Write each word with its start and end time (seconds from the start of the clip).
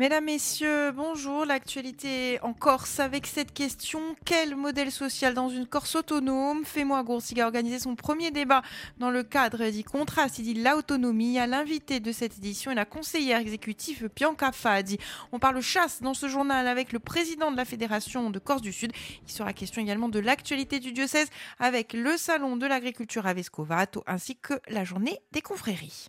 Mesdames, 0.00 0.24
Messieurs, 0.24 0.90
bonjour. 0.90 1.44
L'actualité 1.44 2.40
en 2.42 2.52
Corse 2.52 2.98
avec 2.98 3.28
cette 3.28 3.54
question. 3.54 4.00
Quel 4.24 4.56
modèle 4.56 4.90
social 4.90 5.34
dans 5.34 5.48
une 5.48 5.68
Corse 5.68 5.94
autonome 5.94 6.64
Fais-moi 6.64 7.04
Goursiga 7.04 7.44
a 7.44 7.46
organisé 7.46 7.78
son 7.78 7.94
premier 7.94 8.32
débat 8.32 8.62
dans 8.98 9.12
le 9.12 9.22
cadre 9.22 9.64
dit 9.70 9.84
contraste, 9.84 10.40
il 10.40 10.52
dit 10.52 10.54
l'autonomie. 10.54 11.38
À 11.38 11.46
l'invité 11.46 12.00
de 12.00 12.10
cette 12.10 12.38
édition 12.38 12.72
et 12.72 12.74
la 12.74 12.84
conseillère 12.84 13.38
exécutive 13.38 14.10
Bianca 14.16 14.50
Fadi. 14.50 14.98
On 15.30 15.38
parle 15.38 15.60
chasse 15.60 16.02
dans 16.02 16.14
ce 16.14 16.26
journal 16.26 16.66
avec 16.66 16.92
le 16.92 16.98
président 16.98 17.52
de 17.52 17.56
la 17.56 17.64
Fédération 17.64 18.30
de 18.30 18.38
Corse 18.40 18.62
du 18.62 18.72
Sud. 18.72 18.90
Il 19.28 19.32
sera 19.32 19.52
question 19.52 19.80
également 19.80 20.08
de 20.08 20.18
l'actualité 20.18 20.80
du 20.80 20.90
diocèse 20.90 21.28
avec 21.60 21.92
le 21.92 22.16
salon 22.16 22.56
de 22.56 22.66
l'agriculture 22.66 23.28
à 23.28 23.32
Vescovato 23.32 24.02
ainsi 24.08 24.34
que 24.34 24.54
la 24.66 24.82
journée 24.82 25.20
des 25.30 25.40
confréries. 25.40 26.08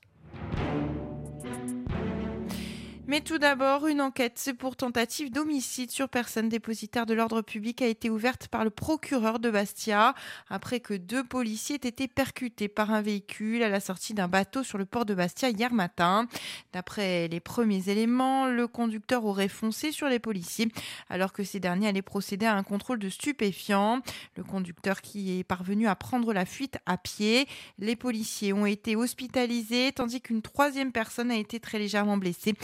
Mais 3.15 3.21
tout 3.21 3.37
d'abord, 3.37 3.87
une 3.87 4.01
enquête 4.01 4.51
pour 4.59 4.75
tentative 4.75 5.31
d'homicide 5.31 5.89
sur 5.89 6.09
personne 6.09 6.49
dépositaire 6.49 7.05
de 7.05 7.13
l'ordre 7.13 7.41
public 7.41 7.81
a 7.81 7.87
été 7.87 8.09
ouverte 8.09 8.49
par 8.49 8.65
le 8.65 8.69
procureur 8.69 9.39
de 9.39 9.49
Bastia 9.49 10.13
après 10.49 10.81
que 10.81 10.93
deux 10.93 11.23
policiers 11.23 11.75
aient 11.75 11.87
été 11.87 12.09
percutés 12.09 12.67
par 12.67 12.91
un 12.91 13.01
véhicule 13.01 13.63
à 13.63 13.69
la 13.69 13.79
sortie 13.79 14.13
d'un 14.13 14.27
bateau 14.27 14.63
sur 14.63 14.77
le 14.77 14.83
port 14.83 15.05
de 15.05 15.13
Bastia 15.13 15.49
hier 15.49 15.71
matin. 15.71 16.27
D'après 16.73 17.29
les 17.29 17.39
premiers 17.39 17.87
éléments, 17.87 18.47
le 18.47 18.67
conducteur 18.67 19.23
aurait 19.23 19.47
foncé 19.47 19.93
sur 19.93 20.09
les 20.09 20.19
policiers 20.19 20.67
alors 21.07 21.31
que 21.31 21.45
ces 21.45 21.61
derniers 21.61 21.87
allaient 21.87 22.01
procéder 22.01 22.45
à 22.45 22.57
un 22.57 22.63
contrôle 22.63 22.99
de 22.99 23.07
stupéfiants. 23.07 24.01
Le 24.35 24.43
conducteur 24.43 24.99
qui 24.99 25.39
est 25.39 25.45
parvenu 25.45 25.87
à 25.87 25.95
prendre 25.95 26.33
la 26.33 26.43
fuite 26.43 26.79
à 26.85 26.97
pied. 26.97 27.47
Les 27.79 27.95
policiers 27.95 28.51
ont 28.51 28.65
été 28.65 28.97
hospitalisés 28.97 29.93
tandis 29.93 30.19
qu'une 30.19 30.41
troisième 30.41 30.91
personne 30.91 31.31
a 31.31 31.37
été 31.37 31.61
très 31.61 31.79
légèrement 31.79 32.17
blessée 32.17 32.55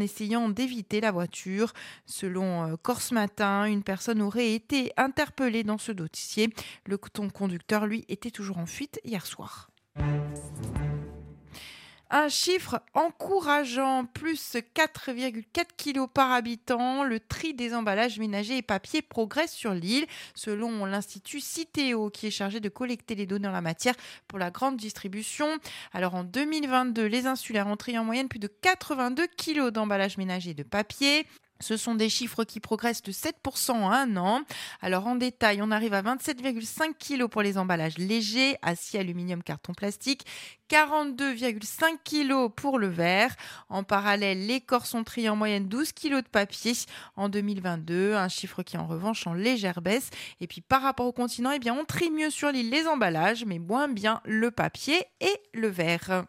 essayant 0.00 0.48
d'éviter 0.48 1.00
la 1.00 1.12
voiture. 1.12 1.72
Selon 2.06 2.66
euh, 2.66 2.76
Corse 2.80 3.12
Matin, 3.12 3.64
une 3.64 3.82
personne 3.82 4.22
aurait 4.22 4.52
été 4.52 4.92
interpellée 4.96 5.64
dans 5.64 5.78
ce 5.78 5.92
dossier. 5.92 6.50
Le 6.86 6.98
conducteur, 6.98 7.86
lui, 7.86 8.04
était 8.08 8.30
toujours 8.30 8.58
en 8.58 8.66
fuite 8.66 9.00
hier 9.04 9.26
soir. 9.26 9.70
Un 12.12 12.28
chiffre 12.28 12.80
encourageant, 12.94 14.04
plus 14.04 14.54
4,4 14.54 15.44
kg 15.78 16.08
par 16.12 16.32
habitant. 16.32 17.04
Le 17.04 17.20
tri 17.20 17.54
des 17.54 17.72
emballages 17.72 18.18
ménagers 18.18 18.56
et 18.56 18.62
papier 18.62 19.00
progresse 19.00 19.52
sur 19.52 19.74
l'île, 19.74 20.06
selon 20.34 20.86
l'Institut 20.86 21.38
Citeo, 21.38 22.10
qui 22.10 22.26
est 22.26 22.32
chargé 22.32 22.58
de 22.58 22.68
collecter 22.68 23.14
les 23.14 23.26
données 23.26 23.46
en 23.46 23.52
la 23.52 23.60
matière 23.60 23.94
pour 24.26 24.40
la 24.40 24.50
grande 24.50 24.76
distribution. 24.76 25.46
Alors 25.92 26.16
en 26.16 26.24
2022, 26.24 27.06
les 27.06 27.28
insulaires 27.28 27.68
ont 27.68 27.76
trié 27.76 27.98
en 27.98 28.04
moyenne 28.04 28.28
plus 28.28 28.40
de 28.40 28.48
82 28.48 29.28
kg 29.28 29.68
d'emballages 29.70 30.18
ménagers 30.18 30.54
de 30.54 30.64
papier. 30.64 31.26
Ce 31.60 31.76
sont 31.76 31.94
des 31.94 32.08
chiffres 32.08 32.44
qui 32.44 32.58
progressent 32.58 33.02
de 33.02 33.12
7% 33.12 33.72
en 33.72 33.90
un 33.90 34.16
an. 34.16 34.42
Alors 34.80 35.06
en 35.06 35.14
détail, 35.14 35.60
on 35.62 35.70
arrive 35.70 35.94
à 35.94 36.02
27,5 36.02 36.94
kg 36.98 37.26
pour 37.26 37.42
les 37.42 37.58
emballages 37.58 37.98
légers, 37.98 38.56
acier, 38.62 39.00
aluminium, 39.00 39.42
carton 39.42 39.74
plastique, 39.74 40.24
42,5 40.70 41.98
kg 42.04 42.52
pour 42.54 42.78
le 42.78 42.88
verre. 42.88 43.34
En 43.68 43.84
parallèle, 43.84 44.46
les 44.46 44.60
corps 44.60 44.86
sont 44.86 45.04
triés 45.04 45.28
en 45.28 45.36
moyenne 45.36 45.68
12 45.68 45.92
kg 45.92 46.22
de 46.22 46.28
papier 46.28 46.72
en 47.16 47.28
2022, 47.28 48.14
un 48.14 48.28
chiffre 48.28 48.62
qui 48.62 48.78
en 48.78 48.86
revanche 48.86 49.26
en 49.26 49.34
légère 49.34 49.82
baisse. 49.82 50.10
Et 50.40 50.46
puis 50.46 50.60
par 50.60 50.82
rapport 50.82 51.06
au 51.06 51.12
continent, 51.12 51.50
eh 51.50 51.58
bien, 51.58 51.74
on 51.74 51.84
trie 51.84 52.10
mieux 52.10 52.30
sur 52.30 52.50
l'île 52.50 52.70
les 52.70 52.86
emballages, 52.86 53.44
mais 53.44 53.58
moins 53.58 53.88
bien 53.88 54.20
le 54.24 54.50
papier 54.50 55.04
et 55.20 55.36
le 55.52 55.68
verre. 55.68 56.24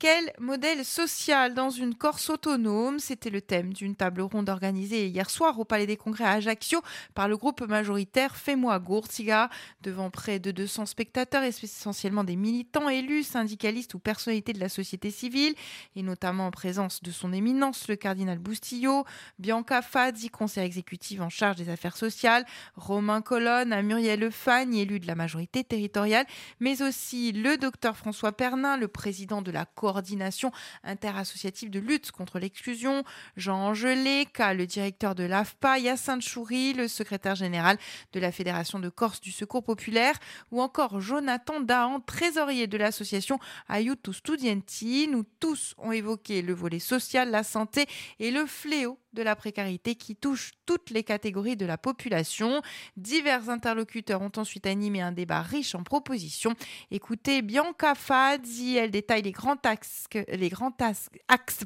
Quel 0.00 0.32
modèle 0.38 0.84
social 0.84 1.54
dans 1.54 1.70
une 1.70 1.92
Corse 1.92 2.30
autonome? 2.30 3.00
C'était 3.00 3.30
le 3.30 3.40
thème 3.40 3.72
d'une 3.72 3.96
table 3.96 4.20
ronde 4.20 4.48
organisée 4.48 5.08
hier 5.08 5.28
soir 5.28 5.58
au 5.58 5.64
Palais 5.64 5.88
des 5.88 5.96
Congrès 5.96 6.22
à 6.22 6.30
Ajaccio 6.34 6.80
par 7.14 7.26
le 7.26 7.36
groupe 7.36 7.62
majoritaire 7.62 8.36
Fais-moi 8.36 8.78
Gourtiga, 8.78 9.50
devant 9.80 10.08
près 10.10 10.38
de 10.38 10.52
200 10.52 10.86
spectateurs, 10.86 11.42
essentiellement 11.42 12.22
des 12.22 12.36
militants, 12.36 12.88
élus, 12.88 13.24
syndicalistes 13.24 13.92
ou 13.94 13.98
personnalités 13.98 14.52
de 14.52 14.60
la 14.60 14.68
société 14.68 15.10
civile, 15.10 15.56
et 15.96 16.04
notamment 16.04 16.46
en 16.46 16.52
présence 16.52 17.02
de 17.02 17.10
son 17.10 17.32
éminence 17.32 17.88
le 17.88 17.96
cardinal 17.96 18.38
Boustillo, 18.38 19.04
Bianca 19.40 19.82
Fazzi, 19.82 20.30
conseiller 20.30 20.64
exécutif 20.64 21.20
en 21.20 21.28
charge 21.28 21.56
des 21.56 21.70
affaires 21.70 21.96
sociales, 21.96 22.46
Romain 22.76 23.20
Colonne, 23.20 23.82
Muriel 23.82 24.20
Lefagne, 24.20 24.76
élu 24.76 25.00
de 25.00 25.08
la 25.08 25.16
majorité 25.16 25.64
territoriale, 25.64 26.26
mais 26.60 26.82
aussi 26.82 27.32
le 27.32 27.56
docteur 27.56 27.96
François 27.96 28.30
Pernin, 28.30 28.76
le 28.76 28.86
président 28.86 29.42
de 29.42 29.50
la 29.50 29.66
coordination 29.88 30.52
interassociative 30.84 31.70
de 31.70 31.78
lutte 31.80 32.10
contre 32.10 32.38
l'exclusion, 32.38 33.04
Jean 33.38 33.68
Angelé, 33.68 34.28
le 34.54 34.66
directeur 34.66 35.14
de 35.14 35.24
l'AFPA, 35.24 35.78
Yacine 35.78 36.20
Choury, 36.20 36.74
le 36.74 36.88
secrétaire 36.88 37.36
général 37.36 37.78
de 38.12 38.20
la 38.20 38.30
Fédération 38.30 38.80
de 38.80 38.90
Corse 38.90 39.22
du 39.22 39.32
Secours 39.32 39.64
Populaire, 39.64 40.14
ou 40.50 40.60
encore 40.60 41.00
Jonathan 41.00 41.60
Dahan, 41.60 42.00
trésorier 42.00 42.66
de 42.66 42.76
l'association 42.76 43.38
Aiuto 43.70 44.12
Studienti. 44.12 45.08
Nous 45.10 45.24
tous 45.40 45.74
ont 45.78 45.92
évoqué 45.92 46.42
le 46.42 46.52
volet 46.52 46.80
social, 46.80 47.30
la 47.30 47.42
santé 47.42 47.86
et 48.18 48.30
le 48.30 48.44
fléau 48.44 48.98
de 49.12 49.22
la 49.22 49.36
précarité 49.36 49.94
qui 49.94 50.16
touche 50.16 50.52
toutes 50.66 50.90
les 50.90 51.02
catégories 51.02 51.56
de 51.56 51.66
la 51.66 51.78
population. 51.78 52.62
Divers 52.96 53.48
interlocuteurs 53.48 54.22
ont 54.22 54.32
ensuite 54.36 54.66
animé 54.66 55.00
un 55.00 55.12
débat 55.12 55.42
riche 55.42 55.74
en 55.74 55.82
propositions. 55.82 56.54
Écoutez 56.90 57.42
Bianca 57.42 57.94
Fadzi, 57.94 58.76
elle 58.76 58.90
détaille 58.90 59.22
les 59.22 59.32
grands 59.32 59.56
axes, 59.64 60.06
les 60.28 60.48
grands 60.48 60.76
axes 60.78 61.64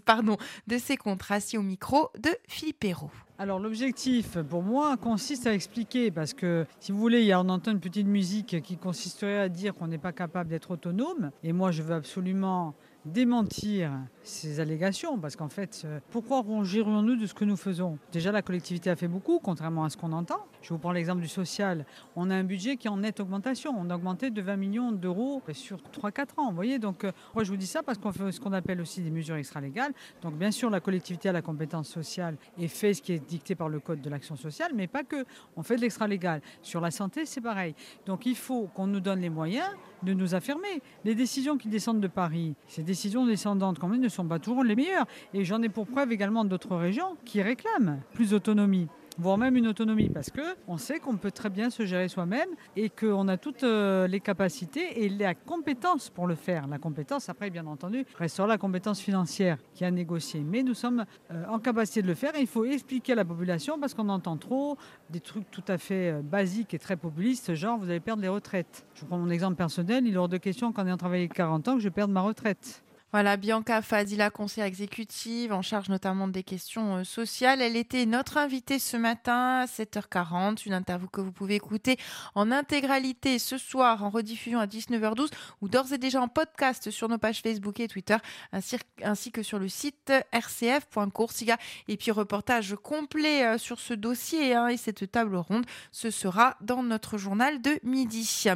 de 0.66 0.78
ces 0.78 0.96
contrats 0.96 1.38
au 1.54 1.62
micro 1.62 2.10
de 2.18 2.30
Philippe 2.48 2.84
Hérault. 2.84 3.10
Alors 3.38 3.58
l'objectif 3.58 4.38
pour 4.48 4.62
moi 4.62 4.96
consiste 4.96 5.46
à 5.46 5.54
expliquer, 5.54 6.10
parce 6.10 6.34
que 6.34 6.66
si 6.78 6.92
vous 6.92 6.98
voulez, 6.98 7.34
on 7.34 7.48
entend 7.48 7.72
une 7.72 7.80
petite 7.80 8.06
musique 8.06 8.60
qui 8.62 8.76
consisterait 8.76 9.38
à 9.38 9.48
dire 9.48 9.74
qu'on 9.74 9.88
n'est 9.88 9.98
pas 9.98 10.12
capable 10.12 10.50
d'être 10.50 10.72
autonome, 10.72 11.30
et 11.42 11.52
moi 11.52 11.70
je 11.72 11.82
veux 11.82 11.94
absolument 11.94 12.74
démentir 13.04 13.90
ces 14.22 14.60
allégations, 14.60 15.18
parce 15.18 15.34
qu'en 15.34 15.48
fait, 15.48 15.82
euh, 15.84 15.98
pourquoi 16.10 16.40
rongerions-nous 16.40 17.16
de 17.16 17.26
ce 17.26 17.34
que 17.34 17.44
nous 17.44 17.56
faisons? 17.56 17.98
Déjà, 18.12 18.30
la 18.30 18.42
collectivité 18.42 18.90
a 18.90 18.96
fait 18.96 19.08
beaucoup, 19.08 19.40
contrairement 19.40 19.84
à 19.84 19.90
ce 19.90 19.96
qu'on 19.96 20.12
entend. 20.12 20.46
Je 20.62 20.68
vous 20.68 20.78
prends 20.78 20.92
l'exemple 20.92 21.20
du 21.20 21.28
social. 21.28 21.84
On 22.14 22.30
a 22.30 22.36
un 22.36 22.44
budget 22.44 22.76
qui 22.76 22.86
est 22.86 22.90
en 22.90 22.98
nette 22.98 23.18
augmentation. 23.18 23.74
On 23.76 23.90
a 23.90 23.96
augmenté 23.96 24.30
de 24.30 24.40
20 24.40 24.56
millions 24.56 24.92
d'euros 24.92 25.42
sur 25.52 25.78
3-4 25.78 26.38
ans. 26.38 26.50
Vous 26.50 26.54
voyez, 26.54 26.78
donc, 26.78 27.04
euh, 27.04 27.10
moi, 27.34 27.42
je 27.42 27.50
vous 27.50 27.56
dis 27.56 27.66
ça 27.66 27.82
parce 27.82 27.98
qu'on 27.98 28.12
fait 28.12 28.30
ce 28.30 28.40
qu'on 28.40 28.52
appelle 28.52 28.80
aussi 28.80 29.00
des 29.00 29.10
mesures 29.10 29.36
extra-légales. 29.36 29.92
Donc, 30.22 30.34
bien 30.34 30.52
sûr, 30.52 30.70
la 30.70 30.80
collectivité 30.80 31.28
a 31.28 31.32
la 31.32 31.42
compétence 31.42 31.88
sociale 31.88 32.36
et 32.58 32.68
fait 32.68 32.94
ce 32.94 33.02
qui 33.02 33.12
est 33.12 33.21
dicté 33.26 33.54
par 33.54 33.68
le 33.68 33.80
Code 33.80 34.00
de 34.00 34.10
l'action 34.10 34.36
sociale, 34.36 34.72
mais 34.74 34.86
pas 34.86 35.04
que. 35.04 35.24
On 35.56 35.62
fait 35.62 35.76
de 35.76 35.80
l'extra-légal. 35.80 36.40
Sur 36.62 36.80
la 36.80 36.90
santé, 36.90 37.26
c'est 37.26 37.40
pareil. 37.40 37.74
Donc, 38.06 38.26
il 38.26 38.36
faut 38.36 38.68
qu'on 38.74 38.86
nous 38.86 39.00
donne 39.00 39.20
les 39.20 39.30
moyens 39.30 39.68
de 40.02 40.12
nous 40.12 40.34
affirmer. 40.34 40.82
Les 41.04 41.14
décisions 41.14 41.56
qui 41.56 41.68
descendent 41.68 42.00
de 42.00 42.08
Paris, 42.08 42.54
ces 42.66 42.82
décisions 42.82 43.26
descendantes, 43.26 43.78
quand 43.78 43.88
même, 43.88 44.00
ne 44.00 44.08
sont 44.08 44.26
pas 44.26 44.38
toujours 44.38 44.64
les 44.64 44.76
meilleures. 44.76 45.06
Et 45.34 45.44
j'en 45.44 45.62
ai 45.62 45.68
pour 45.68 45.86
preuve 45.86 46.12
également 46.12 46.44
d'autres 46.44 46.76
régions 46.76 47.16
qui 47.24 47.42
réclament 47.42 48.00
plus 48.12 48.30
d'autonomie 48.30 48.88
voire 49.18 49.38
même 49.38 49.56
une 49.56 49.66
autonomie, 49.66 50.08
parce 50.08 50.30
que 50.30 50.40
on 50.66 50.76
sait 50.76 50.98
qu'on 50.98 51.16
peut 51.16 51.30
très 51.30 51.50
bien 51.50 51.70
se 51.70 51.84
gérer 51.84 52.08
soi-même 52.08 52.48
et 52.76 52.88
qu'on 52.88 53.28
a 53.28 53.36
toutes 53.36 53.64
euh, 53.64 54.06
les 54.06 54.20
capacités 54.20 55.04
et 55.04 55.08
la 55.08 55.34
compétence 55.34 56.10
pour 56.10 56.26
le 56.26 56.34
faire. 56.34 56.66
La 56.66 56.78
compétence, 56.78 57.28
après, 57.28 57.50
bien 57.50 57.66
entendu, 57.66 58.04
restera 58.18 58.46
la 58.46 58.58
compétence 58.58 59.00
financière 59.00 59.58
qui 59.74 59.84
a 59.84 59.90
négocié. 59.90 60.40
Mais 60.40 60.62
nous 60.62 60.74
sommes 60.74 61.04
euh, 61.30 61.44
en 61.48 61.58
capacité 61.58 62.02
de 62.02 62.06
le 62.06 62.14
faire 62.14 62.34
et 62.36 62.40
il 62.40 62.46
faut 62.46 62.64
expliquer 62.64 63.12
à 63.12 63.16
la 63.16 63.24
population 63.24 63.78
parce 63.78 63.94
qu'on 63.94 64.08
entend 64.08 64.36
trop 64.36 64.76
des 65.10 65.20
trucs 65.20 65.50
tout 65.50 65.64
à 65.68 65.78
fait 65.78 66.12
euh, 66.12 66.22
basiques 66.22 66.74
et 66.74 66.78
très 66.78 66.96
populistes, 66.96 67.54
genre 67.54 67.78
vous 67.78 67.90
allez 67.90 68.00
perdre 68.00 68.22
les 68.22 68.28
retraites. 68.28 68.86
Je 68.94 69.04
prends 69.04 69.18
mon 69.18 69.30
exemple 69.30 69.56
personnel, 69.56 70.06
il 70.06 70.14
est 70.14 70.16
hors 70.16 70.28
de 70.28 70.38
question 70.38 70.72
qu'en 70.72 70.86
ayant 70.86 70.96
travaillé 70.96 71.28
40 71.28 71.68
ans 71.68 71.74
que 71.74 71.80
je 71.80 71.88
perde 71.88 72.10
ma 72.10 72.20
retraite. 72.20 72.82
Voilà, 73.12 73.36
Bianca 73.36 73.82
Fadila, 73.82 74.30
conseillère 74.30 74.66
exécutive 74.66 75.52
en 75.52 75.60
charge 75.60 75.90
notamment 75.90 76.28
des 76.28 76.42
questions 76.42 76.96
euh, 76.96 77.04
sociales. 77.04 77.60
Elle 77.60 77.76
était 77.76 78.06
notre 78.06 78.38
invitée 78.38 78.78
ce 78.78 78.96
matin 78.96 79.60
à 79.60 79.66
7h40, 79.66 80.64
une 80.64 80.72
interview 80.72 81.08
que 81.08 81.20
vous 81.20 81.30
pouvez 81.30 81.56
écouter 81.56 81.98
en 82.34 82.50
intégralité 82.50 83.38
ce 83.38 83.58
soir 83.58 84.02
en 84.02 84.08
rediffusion 84.08 84.60
à 84.60 84.66
19h12 84.66 85.28
ou 85.60 85.68
d'ores 85.68 85.92
et 85.92 85.98
déjà 85.98 86.22
en 86.22 86.28
podcast 86.28 86.90
sur 86.90 87.06
nos 87.10 87.18
pages 87.18 87.42
Facebook 87.42 87.80
et 87.80 87.88
Twitter 87.88 88.16
ainsi, 88.50 89.30
que 89.30 89.42
sur 89.42 89.58
le 89.58 89.68
site 89.68 90.10
rcf.coursiga. 90.32 91.58
Et 91.88 91.98
puis 91.98 92.12
reportage 92.12 92.76
complet 92.82 93.44
euh, 93.44 93.58
sur 93.58 93.78
ce 93.78 93.92
dossier 93.92 94.54
hein, 94.54 94.68
et 94.68 94.78
cette 94.78 95.12
table 95.12 95.36
ronde, 95.36 95.66
ce 95.90 96.10
sera 96.10 96.56
dans 96.62 96.82
notre 96.82 97.18
journal 97.18 97.60
de 97.60 97.78
midi. 97.82 98.46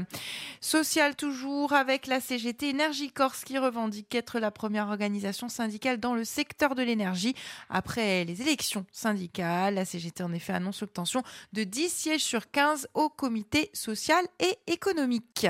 Social 0.63 1.15
toujours 1.15 1.75
avec 1.75 2.07
la 2.07 2.21
CGT 2.21 2.71
Énergie 2.71 3.13
Corse 3.13 3.45
qui 3.45 3.59
revendique 3.59 4.15
être 4.15 4.39
la 4.39 4.46
la 4.47 4.53
première 4.53 4.87
organisation 4.87 5.49
syndicale 5.49 5.99
dans 5.99 6.15
le 6.15 6.25
secteur 6.25 6.77
de 6.77 6.83
l'énergie. 6.85 7.35
Après 7.69 8.25
les 8.25 8.43
élections 8.43 8.87
syndicales, 8.93 9.75
la 9.75 9.85
CGT 9.85 10.23
en 10.23 10.33
effet 10.33 10.53
annonce 10.53 10.83
l'obtention 10.83 11.25
de 11.53 11.65
10 11.65 11.89
sièges 11.89 12.23
sur 12.23 12.49
15 12.53 12.87
au 12.95 13.09
comité 13.09 13.71
social 13.73 14.25
et 14.39 14.57
économique. 14.69 15.49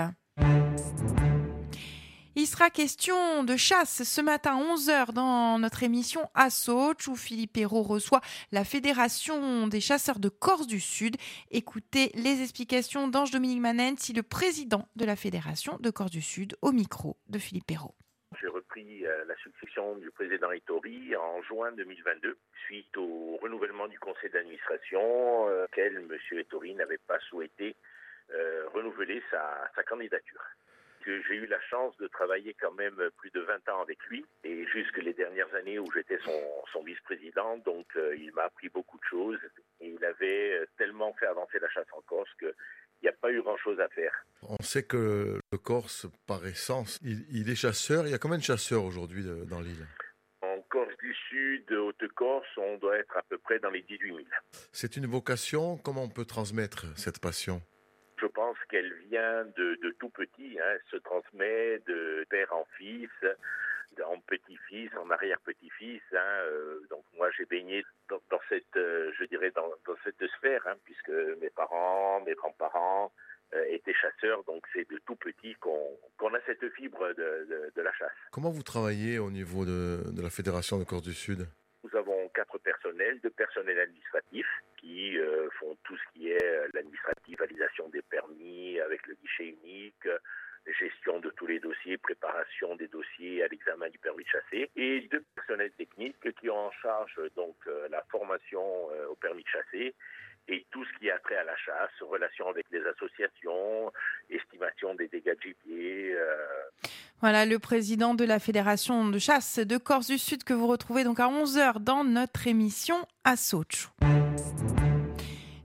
Il 2.39 2.47
sera 2.47 2.71
question 2.71 3.45
de 3.45 3.57
chasse 3.57 4.03
ce 4.03 4.21
matin 4.23 4.59
à 4.59 4.75
11h 4.75 5.13
dans 5.13 5.59
notre 5.59 5.83
émission 5.83 6.23
à 6.35 6.49
Soch 6.49 7.07
où 7.09 7.17
Philippe 7.17 7.59
Hérault 7.59 7.83
reçoit 7.83 8.23
la 8.51 8.65
Fédération 8.65 9.67
des 9.67 9.81
chasseurs 9.81 10.19
de 10.19 10.31
Corse 10.31 10.67
du 10.67 10.81
Sud. 10.81 11.17
Écoutez 11.51 12.13
les 12.15 12.41
explications 12.41 13.09
d'Ange-Dominique 13.09 13.61
Manenti, 13.61 14.15
le 14.15 14.23
président 14.23 14.89
de 14.97 15.05
la 15.05 15.17
Fédération 15.17 15.77
de 15.81 15.91
Corse 15.91 16.11
du 16.11 16.23
Sud, 16.23 16.57
au 16.63 16.73
micro 16.73 17.19
de 17.29 17.39
Philippe 17.39 17.71
Hérault. 17.71 17.95
Euh, 18.79 19.25
la 19.25 19.35
succession 19.37 19.97
du 19.97 20.11
président 20.11 20.51
Ettori 20.53 21.17
en 21.17 21.41
juin 21.43 21.73
2022, 21.73 22.37
suite 22.67 22.95
au 22.99 23.39
renouvellement 23.41 23.89
du 23.89 23.99
conseil 23.99 24.29
d'administration, 24.29 25.49
euh, 25.49 25.65
auquel 25.65 25.97
M. 25.97 26.39
Ettori 26.39 26.75
n'avait 26.75 26.99
pas 26.99 27.19
souhaité 27.21 27.75
euh, 28.35 28.69
renouveler 28.75 29.23
sa, 29.31 29.71
sa 29.75 29.83
candidature 29.83 30.43
j'ai 31.07 31.37
eu 31.37 31.47
la 31.47 31.61
chance 31.61 31.97
de 31.99 32.09
travailler 32.09 32.55
quand 32.55 32.73
même 32.73 33.11
plus 33.17 33.31
de 33.31 33.41
20 33.41 33.69
ans 33.69 33.81
avec 33.81 34.03
lui 34.07 34.25
et 34.45 34.67
jusque 34.67 34.99
les 34.99 35.13
dernières 35.13 35.53
années 35.55 35.79
où 35.79 35.87
j'étais 35.93 36.19
son, 36.19 36.43
son 36.73 36.83
vice-président. 36.83 37.59
Donc 37.59 37.87
euh, 37.97 38.17
il 38.17 38.33
m'a 38.33 38.45
appris 38.45 38.69
beaucoup 38.69 38.99
de 38.99 39.05
choses 39.05 39.39
et 39.81 39.89
il 39.89 40.05
avait 40.05 40.67
tellement 40.77 41.13
fait 41.15 41.27
avancer 41.27 41.59
la 41.61 41.69
chasse 41.69 41.87
en 41.93 42.01
Corse 42.03 42.31
qu'il 42.99 43.09
n'y 43.09 43.15
a 43.15 43.19
pas 43.21 43.31
eu 43.31 43.43
grand-chose 43.43 43.81
à 43.81 43.89
faire. 43.89 44.13
On 44.43 44.63
sait 44.63 44.85
que 44.85 45.41
le 45.53 45.59
Corse, 45.59 46.07
par 46.27 46.47
essence, 46.47 47.01
il, 47.03 47.51
est 47.51 47.55
chasseur. 47.55 48.07
Il 48.07 48.11
y 48.11 48.15
a 48.15 48.19
combien 48.19 48.39
de 48.39 48.43
chasseurs 48.43 48.85
aujourd'hui 48.85 49.25
dans 49.49 49.61
l'île? 49.61 49.87
En 50.43 50.61
Corse 50.69 50.97
du 50.99 51.15
Sud, 51.29 51.73
Haute-Corse, 51.73 52.47
on 52.57 52.77
doit 52.79 52.97
être 52.99 53.17
à 53.17 53.23
peu 53.23 53.39
près 53.39 53.59
dans 53.59 53.71
les 53.71 53.83
18 53.83 54.09
000. 54.09 54.19
C'est 54.73 54.97
une 54.97 55.07
vocation. 55.07 55.79
Comment 55.79 56.05
on 56.05 56.09
peut 56.09 56.25
transmettre 56.27 56.87
cette 56.97 57.21
passion? 57.21 57.63
Je 58.19 58.27
pense 58.27 58.57
qu'elle 58.71 58.93
vient 59.11 59.45
de, 59.45 59.79
de, 59.83 59.91
tout 59.99 60.09
petit, 60.09 60.59
hein, 60.59 60.79
se 60.91 60.97
transmet 60.97 61.81
de 61.87 62.25
père 62.31 62.53
en 62.55 62.67
fils, 62.79 63.11
en 64.05 64.19
petit-fils, 64.21 64.91
en 64.97 65.11
arrière-petit-fils. 65.11 66.03
Hein, 66.13 66.41
euh, 66.45 66.81
donc 66.91 67.05
moi 67.17 67.31
j'ai 67.37 67.45
baigné 67.45 67.85
dans, 68.09 68.21
dans 68.31 68.41
cette, 68.49 68.77
euh, 68.77 69.13
je 69.19 69.25
dirais 69.25 69.51
dans, 69.51 69.69
dans 69.87 69.97
cette 70.05 70.27
sphère, 70.39 70.67
hein, 70.67 70.77
puisque 70.85 71.13
mes 72.27 72.35
parents, 72.35 72.53
mes 72.55 72.57
grands-parents 72.57 73.13
euh, 73.55 73.65
étaient 73.71 73.95
chasseurs, 73.95 74.43
donc 74.45 74.65
c'est 74.73 74.89
de 74.91 74.99
tout 75.07 75.17
petit 75.17 75.55
qu'on 75.55 75.97
qu'on 76.19 76.35
a 76.35 76.41
cette 76.47 76.69
fibre 76.75 77.09
de, 77.09 77.47
de, 77.49 77.73
de, 77.75 77.83
la 77.83 77.93
chasse. 77.93 78.11
Comment 78.33 78.51
vous 78.51 78.63
travaillez 78.63 79.19
au 79.19 79.31
niveau 79.31 79.65
de, 79.65 80.01
de 80.11 80.23
la 80.23 80.31
Fédération 80.31 80.79
de 80.79 80.85
Corse 80.85 81.03
du 81.03 81.15
Sud? 81.15 81.47
Nous 81.85 81.97
avons 81.97 82.29
quatre 82.35 82.59
personnels, 82.59 83.21
deux 83.23 83.31
personnels 83.31 83.79
administratifs 83.79 84.51
qui 84.79 85.17
euh, 85.19 85.49
font 85.61 85.77
tout 85.85 85.97
ce 85.97 86.03
qui 86.13 86.31
est 86.31 86.45
euh, 86.45 86.69
l'administrative, 86.75 87.39
validation 87.39 87.89
des 87.91 88.03
permis 88.03 88.81
avec 88.81 89.07
le 89.07 89.15
guichet 89.15 89.57
unique, 89.63 90.09
gestion 90.73 91.21
de 91.21 91.31
tous 91.31 91.47
les 91.47 91.59
dossiers, 91.61 91.97
préparation 91.99 92.77
des 92.77 92.89
dossiers 92.89 93.43
à 93.43 93.49
l'examen 93.49 93.89
du 93.89 93.99
permis 93.99 94.25
de 94.25 94.29
chasser, 94.29 94.71
et 94.77 95.01
deux 95.11 95.25
personnels 95.35 95.73
techniques 95.73 96.35
qui 96.41 96.51
ont 96.51 96.67
en 96.67 96.73
charge 96.83 97.21
donc 97.35 97.57
euh, 97.67 97.89
la 97.89 98.03
formation 98.11 98.87
au 99.11 99.15
permis 99.15 99.43
de 99.43 99.49
chasser 99.49 99.95
et 100.49 100.65
tout 100.71 100.85
ce 100.85 100.99
qui 100.99 101.11
a 101.11 101.19
trait 101.19 101.37
à 101.37 101.45
la 101.45 101.57
chasse, 101.57 101.91
relation 102.01 102.49
avec 102.49 102.67
les 102.71 102.81
associations, 102.87 103.93
estimation 104.31 104.95
des 104.95 105.09
dégâts 105.09 105.35
de 105.35 105.43
gibier. 105.43 106.17
Voilà 107.21 107.47
le 107.47 107.59
président 107.59 108.15
de 108.15 108.25
la 108.25 108.39
Fédération 108.39 109.09
de 109.09 109.19
chasse 109.19 109.59
de 109.59 109.79
Corse 109.79 110.09
du 110.09 110.19
Sud 110.19 110.45
que 110.45 110.53
vous 110.53 110.67
retrouvez 110.67 111.03
donc 111.03 111.19
à 111.19 111.29
11h 111.29 111.83
dans 111.83 112.05
notre 112.05 112.47
émission 112.47 112.97
à 113.25 113.37
Sochaux. 113.37 113.91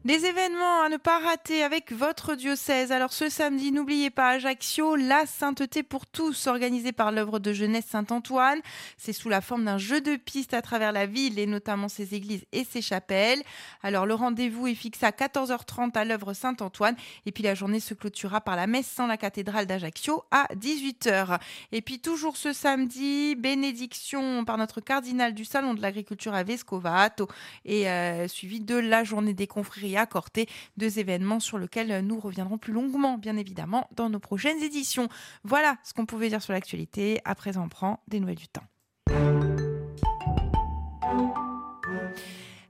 Des 0.03 0.25
événements 0.25 0.81
à 0.81 0.89
ne 0.89 0.98
pas 0.98 1.19
rater 1.19 1.62
avec 1.62 1.92
votre 1.92 2.33
diocèse. 2.33 2.92
Alors 2.92 3.13
ce 3.13 3.30
samedi, 3.30 3.71
n'oubliez 3.71 4.09
pas 4.09 4.30
Ajaccio, 4.30 4.95
la 4.95 5.27
sainteté 5.27 5.83
pour 5.83 6.07
tous, 6.07 6.48
organisée 6.48 6.92
par 6.92 7.12
l'œuvre 7.12 7.38
de 7.38 7.53
jeunesse 7.53 7.86
Saint-Antoine. 7.86 8.59
C'est 8.98 9.13
sous 9.13 9.30
la 9.30 9.42
forme 9.42 9.65
d'un 9.65 9.77
jeu 9.77 10.01
de 10.01 10.15
piste 10.15 10.56
à 10.56 10.63
travers 10.63 10.92
la 10.92 11.06
ville 11.06 11.38
et 11.38 11.45
notamment 11.45 11.88
ses 11.88 12.15
églises 12.15 12.45
et 12.51 12.63
ses 12.63 12.81
chapelles. 12.81 13.44
Alors 13.83 14.07
le 14.07 14.15
rendez-vous 14.15 14.65
est 14.65 14.74
fixé 14.74 15.06
à 15.06 15.12
14h30 15.12 15.95
à 15.95 16.04
l'œuvre 16.04 16.33
Saint-Antoine 16.33 16.95
et 17.27 17.31
puis 17.31 17.44
la 17.44 17.54
journée 17.54 17.80
se 17.80 17.94
clôturera 17.94 18.42
par 18.42 18.56
la 18.56 18.65
messe 18.65 18.88
sans 18.88 19.06
la 19.06 19.18
cathédrale 19.18 19.68
d'Ajaccio 19.68 20.24
à 20.31 20.47
18h. 20.56 21.39
Et 21.74 21.83
puis 21.83 22.00
toujours 22.00 22.38
ce 22.38 22.54
samedi, 22.54 23.36
bénédiction 23.36 24.45
par 24.45 24.57
notre 24.57 24.81
cardinal 24.81 25.36
du 25.36 25.45
salon 25.45 25.75
de 25.75 25.81
l'agriculture 25.83 26.33
à 26.33 26.42
Vescovato 26.42 27.27
et 27.65 27.88
euh, 27.88 28.27
suivi 28.27 28.62
de 28.62 28.77
la 28.77 29.04
journée 29.04 29.36
des 29.36 29.45
confréries 29.45 29.90
à 29.97 30.05
Corté, 30.05 30.47
deux 30.77 30.99
événements 30.99 31.39
sur 31.39 31.57
lesquels 31.57 32.05
nous 32.05 32.19
reviendrons 32.19 32.57
plus 32.57 32.73
longuement, 32.73 33.17
bien 33.17 33.38
évidemment, 33.38 33.88
dans 33.95 34.09
nos 34.09 34.19
prochaines 34.19 34.61
éditions. 34.61 35.09
Voilà 35.43 35.77
ce 35.83 35.93
qu'on 35.93 36.05
pouvait 36.05 36.29
dire 36.29 36.41
sur 36.41 36.53
l'actualité. 36.53 37.19
À 37.25 37.35
présent, 37.35 37.63
on 37.63 37.69
prend 37.69 38.03
des 38.07 38.19
nouvelles 38.19 38.35
du 38.35 38.47
temps. 38.47 38.63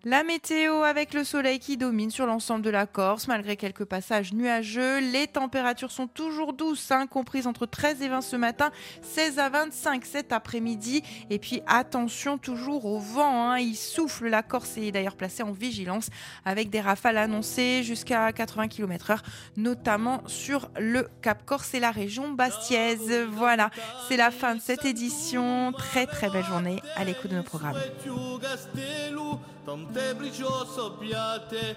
La 0.03 0.23
météo 0.23 0.81
avec 0.81 1.13
le 1.13 1.23
soleil 1.23 1.59
qui 1.59 1.77
domine 1.77 2.09
sur 2.09 2.25
l'ensemble 2.25 2.63
de 2.63 2.71
la 2.71 2.87
Corse, 2.87 3.27
malgré 3.27 3.55
quelques 3.55 3.85
passages 3.85 4.33
nuageux. 4.33 4.99
Les 4.99 5.27
températures 5.27 5.91
sont 5.91 6.07
toujours 6.07 6.53
douces, 6.53 6.89
hein, 6.89 7.05
comprises 7.05 7.45
entre 7.45 7.67
13 7.67 8.01
et 8.01 8.07
20 8.07 8.21
ce 8.21 8.35
matin, 8.35 8.71
16 9.03 9.37
à 9.37 9.49
25 9.49 10.03
cet 10.03 10.33
après-midi. 10.33 11.03
Et 11.29 11.37
puis 11.37 11.61
attention 11.67 12.39
toujours 12.39 12.85
au 12.85 12.97
vent, 12.97 13.51
hein, 13.51 13.59
il 13.59 13.75
souffle. 13.75 14.27
La 14.27 14.41
Corse 14.41 14.75
est 14.77 14.91
d'ailleurs 14.91 15.15
placée 15.15 15.43
en 15.43 15.51
vigilance 15.51 16.09
avec 16.45 16.71
des 16.71 16.81
rafales 16.81 17.17
annoncées 17.17 17.83
jusqu'à 17.83 18.31
80 18.31 18.69
km/h, 18.69 19.19
notamment 19.55 20.23
sur 20.25 20.71
le 20.79 21.09
Cap 21.21 21.45
Corse 21.45 21.75
et 21.75 21.79
la 21.79 21.91
région 21.91 22.31
Bastiaise. 22.31 23.27
Voilà, 23.29 23.69
c'est 24.07 24.17
la 24.17 24.31
fin 24.31 24.55
de 24.55 24.61
cette 24.61 24.83
édition. 24.83 25.73
Très 25.73 26.07
très 26.07 26.31
belle 26.31 26.45
journée 26.45 26.81
à 26.95 27.03
l'écoute 27.03 27.29
de 27.29 27.35
nos 27.35 27.43
programmes. 27.43 27.77
te 29.91 30.13
bricioso 30.13 30.93
piate 30.97 31.75